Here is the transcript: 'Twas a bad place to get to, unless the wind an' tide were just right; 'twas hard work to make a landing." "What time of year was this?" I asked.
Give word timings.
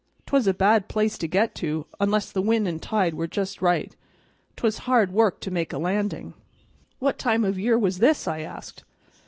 'Twas 0.25 0.47
a 0.47 0.51
bad 0.55 0.87
place 0.87 1.15
to 1.15 1.27
get 1.27 1.53
to, 1.53 1.85
unless 1.99 2.31
the 2.31 2.41
wind 2.41 2.67
an' 2.67 2.79
tide 2.79 3.13
were 3.13 3.27
just 3.27 3.61
right; 3.61 3.95
'twas 4.55 4.79
hard 4.89 5.13
work 5.13 5.39
to 5.39 5.51
make 5.51 5.71
a 5.71 5.77
landing." 5.77 6.33
"What 6.97 7.19
time 7.19 7.45
of 7.45 7.59
year 7.59 7.77
was 7.77 7.99
this?" 7.99 8.27
I 8.27 8.39
asked. 8.39 8.83